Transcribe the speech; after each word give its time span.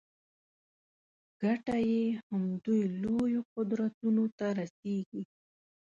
ګټه 1.41 1.75
یې 1.91 2.03
همدوی 2.27 2.81
لویو 3.01 3.41
قدرتونو 3.53 4.23
ته 4.37 4.47
رسېږي. 4.59 5.23